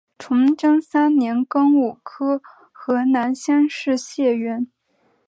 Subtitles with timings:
[0.17, 4.67] 崇祯三年庚午科河南乡试解元。